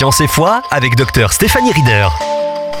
Science 0.00 0.22
et 0.22 0.28
foi 0.28 0.62
avec 0.70 0.96
Dr 0.96 1.30
Stéphanie 1.30 1.72
Rieder. 1.72 2.08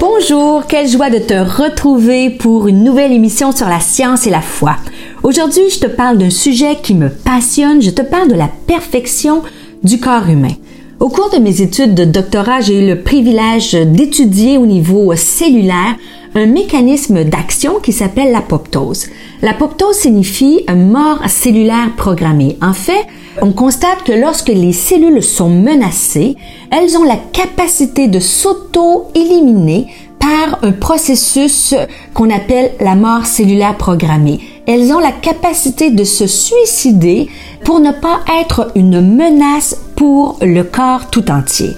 Bonjour, 0.00 0.66
quelle 0.66 0.88
joie 0.88 1.10
de 1.10 1.18
te 1.18 1.34
retrouver 1.34 2.28
pour 2.28 2.66
une 2.66 2.82
nouvelle 2.82 3.12
émission 3.12 3.52
sur 3.52 3.68
la 3.68 3.78
science 3.78 4.26
et 4.26 4.30
la 4.30 4.40
foi. 4.40 4.74
Aujourd'hui, 5.22 5.70
je 5.70 5.78
te 5.78 5.86
parle 5.86 6.18
d'un 6.18 6.30
sujet 6.30 6.74
qui 6.82 6.92
me 6.92 7.08
passionne, 7.08 7.80
je 7.80 7.90
te 7.90 8.02
parle 8.02 8.30
de 8.30 8.34
la 8.34 8.50
perfection 8.66 9.44
du 9.84 10.00
corps 10.00 10.28
humain. 10.28 10.56
Au 10.98 11.08
cours 11.08 11.30
de 11.30 11.38
mes 11.38 11.62
études 11.62 11.94
de 11.94 12.04
doctorat, 12.04 12.62
j'ai 12.62 12.82
eu 12.82 12.88
le 12.88 13.02
privilège 13.02 13.74
d'étudier 13.74 14.58
au 14.58 14.66
niveau 14.66 15.14
cellulaire 15.14 15.94
un 16.34 16.46
mécanisme 16.46 17.24
d'action 17.24 17.78
qui 17.80 17.92
s'appelle 17.92 18.32
l'apoptose. 18.32 19.06
L'apoptose 19.42 19.96
signifie 19.96 20.64
mort 20.74 21.20
cellulaire 21.28 21.94
programmée. 21.96 22.58
En 22.60 22.72
fait, 22.72 23.06
on 23.40 23.52
constate 23.52 24.02
que 24.04 24.12
lorsque 24.12 24.48
les 24.48 24.72
cellules 24.72 25.22
sont 25.22 25.50
menacées, 25.50 26.36
elles 26.70 26.96
ont 26.96 27.04
la 27.04 27.18
capacité 27.32 28.08
de 28.08 28.20
s'auto-éliminer 28.20 29.86
par 30.18 30.58
un 30.62 30.72
processus 30.72 31.74
qu'on 32.14 32.30
appelle 32.30 32.72
la 32.80 32.94
mort 32.94 33.26
cellulaire 33.26 33.76
programmée. 33.76 34.40
Elles 34.66 34.92
ont 34.92 34.98
la 34.98 35.12
capacité 35.12 35.90
de 35.90 36.04
se 36.04 36.26
suicider 36.26 37.28
pour 37.64 37.80
ne 37.80 37.92
pas 37.92 38.20
être 38.40 38.72
une 38.74 39.00
menace 39.00 39.76
pour 39.96 40.38
le 40.40 40.62
corps 40.62 41.10
tout 41.10 41.30
entier. 41.30 41.70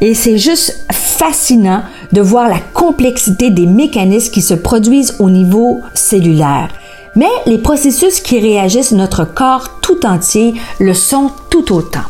Et 0.00 0.14
c'est 0.14 0.38
juste 0.38 0.84
fascinant 1.18 1.82
de 2.12 2.20
voir 2.20 2.48
la 2.48 2.58
complexité 2.58 3.50
des 3.50 3.66
mécanismes 3.66 4.32
qui 4.32 4.42
se 4.42 4.54
produisent 4.54 5.16
au 5.20 5.30
niveau 5.30 5.80
cellulaire. 5.94 6.68
Mais 7.16 7.30
les 7.46 7.58
processus 7.58 8.20
qui 8.20 8.40
réagissent 8.40 8.92
notre 8.92 9.24
corps 9.24 9.80
tout 9.80 10.04
entier 10.04 10.54
le 10.80 10.94
sont 10.94 11.30
tout 11.50 11.72
autant. 11.72 12.08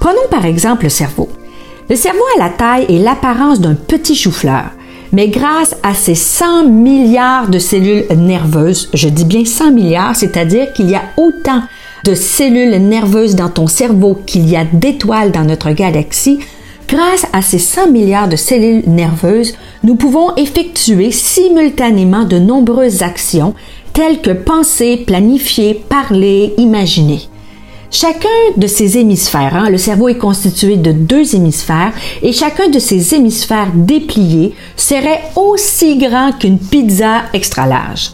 Prenons 0.00 0.28
par 0.30 0.46
exemple 0.46 0.84
le 0.84 0.90
cerveau. 0.90 1.28
Le 1.90 1.96
cerveau 1.96 2.22
a 2.36 2.42
la 2.44 2.50
taille 2.50 2.86
et 2.88 2.98
l'apparence 2.98 3.60
d'un 3.60 3.74
petit 3.74 4.14
chou-fleur, 4.14 4.64
mais 5.12 5.28
grâce 5.28 5.74
à 5.82 5.94
ses 5.94 6.14
100 6.14 6.64
milliards 6.68 7.48
de 7.48 7.58
cellules 7.58 8.04
nerveuses, 8.14 8.90
je 8.94 9.08
dis 9.08 9.24
bien 9.24 9.44
100 9.44 9.72
milliards, 9.72 10.16
c'est-à-dire 10.16 10.72
qu'il 10.72 10.90
y 10.90 10.94
a 10.94 11.02
autant 11.16 11.62
de 12.04 12.14
cellules 12.14 12.76
nerveuses 12.76 13.34
dans 13.34 13.48
ton 13.48 13.66
cerveau 13.66 14.18
qu'il 14.26 14.48
y 14.48 14.56
a 14.56 14.64
d'étoiles 14.64 15.32
dans 15.32 15.44
notre 15.44 15.70
galaxie, 15.70 16.40
Grâce 16.88 17.26
à 17.34 17.42
ces 17.42 17.58
100 17.58 17.90
milliards 17.90 18.28
de 18.28 18.36
cellules 18.36 18.82
nerveuses, 18.86 19.54
nous 19.84 19.94
pouvons 19.94 20.34
effectuer 20.36 21.10
simultanément 21.12 22.24
de 22.24 22.38
nombreuses 22.38 23.02
actions 23.02 23.54
telles 23.92 24.22
que 24.22 24.30
penser, 24.30 24.96
planifier, 24.96 25.74
parler, 25.74 26.54
imaginer. 26.56 27.20
Chacun 27.90 28.28
de 28.56 28.66
ces 28.66 28.96
hémisphères, 28.96 29.54
hein, 29.54 29.68
le 29.68 29.76
cerveau 29.76 30.08
est 30.08 30.16
constitué 30.16 30.76
de 30.76 30.92
deux 30.92 31.34
hémisphères, 31.34 31.92
et 32.22 32.32
chacun 32.32 32.68
de 32.68 32.78
ces 32.78 33.14
hémisphères 33.14 33.72
dépliés 33.74 34.54
serait 34.76 35.22
aussi 35.36 35.98
grand 35.98 36.32
qu'une 36.32 36.58
pizza 36.58 37.24
extra 37.34 37.66
large. 37.66 38.12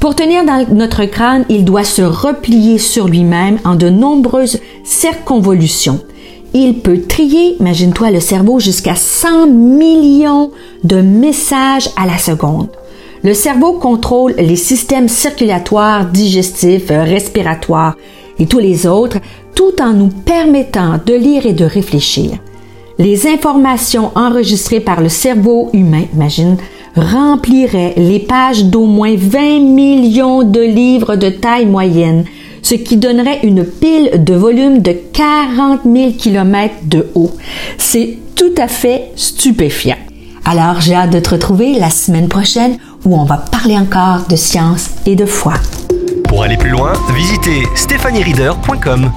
Pour 0.00 0.14
tenir 0.14 0.44
dans 0.44 0.66
notre 0.74 1.04
crâne, 1.04 1.44
il 1.50 1.64
doit 1.64 1.84
se 1.84 2.02
replier 2.02 2.78
sur 2.78 3.06
lui-même 3.06 3.58
en 3.64 3.74
de 3.74 3.90
nombreuses 3.90 4.60
circonvolutions. 4.82 6.00
Il 6.56 6.78
peut 6.78 7.00
trier, 7.00 7.56
imagine-toi 7.58 8.12
le 8.12 8.20
cerveau, 8.20 8.60
jusqu'à 8.60 8.94
100 8.94 9.48
millions 9.48 10.52
de 10.84 11.00
messages 11.00 11.90
à 11.96 12.06
la 12.06 12.16
seconde. 12.16 12.68
Le 13.24 13.34
cerveau 13.34 13.72
contrôle 13.72 14.34
les 14.38 14.54
systèmes 14.54 15.08
circulatoires, 15.08 16.06
digestifs, 16.06 16.90
respiratoires 16.90 17.96
et 18.38 18.46
tous 18.46 18.60
les 18.60 18.86
autres, 18.86 19.18
tout 19.56 19.82
en 19.82 19.94
nous 19.94 20.10
permettant 20.10 21.00
de 21.04 21.14
lire 21.14 21.44
et 21.44 21.54
de 21.54 21.64
réfléchir. 21.64 22.38
Les 22.98 23.26
informations 23.26 24.12
enregistrées 24.14 24.78
par 24.78 25.00
le 25.00 25.08
cerveau 25.08 25.70
humain, 25.72 26.04
imagine, 26.14 26.56
rempliraient 26.94 27.94
les 27.96 28.20
pages 28.20 28.64
d'au 28.64 28.86
moins 28.86 29.16
20 29.16 29.58
millions 29.58 30.44
de 30.44 30.60
livres 30.60 31.16
de 31.16 31.30
taille 31.30 31.66
moyenne, 31.66 32.24
ce 32.64 32.74
qui 32.74 32.96
donnerait 32.96 33.40
une 33.44 33.64
pile 33.64 34.24
de 34.24 34.34
volume 34.34 34.80
de 34.80 34.92
40 35.12 35.82
000 35.84 36.12
km 36.18 36.74
de 36.84 37.06
haut. 37.14 37.30
C'est 37.78 38.18
tout 38.34 38.54
à 38.58 38.66
fait 38.66 39.12
stupéfiant. 39.14 39.98
Alors 40.44 40.80
j'ai 40.80 40.94
hâte 40.94 41.10
de 41.10 41.20
te 41.20 41.30
retrouver 41.30 41.78
la 41.78 41.90
semaine 41.90 42.28
prochaine 42.28 42.78
où 43.04 43.16
on 43.16 43.24
va 43.24 43.36
parler 43.36 43.76
encore 43.76 44.26
de 44.28 44.36
science 44.36 44.90
et 45.06 45.14
de 45.14 45.26
foi. 45.26 45.54
Pour 46.26 46.42
aller 46.42 46.56
plus 46.56 46.70
loin, 46.70 46.94
visitez 47.14 47.62
stéphaniereader.com. 47.76 49.10